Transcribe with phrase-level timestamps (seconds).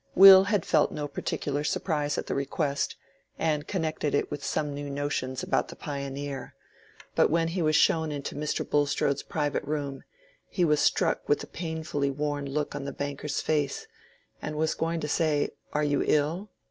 [0.15, 2.95] Will had felt no particular surprise at the request,
[3.37, 6.55] and connected it with some new notions about the "Pioneer;"
[7.13, 8.67] but when he was shown into Mr.
[8.67, 10.03] Bulstrode's private room,
[10.49, 13.85] he was struck with the painfully worn look on the banker's face,
[14.41, 16.49] and was going to say, "Are you ill?"